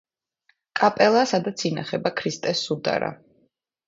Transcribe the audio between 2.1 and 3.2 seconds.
ქრისტეს სუდარა.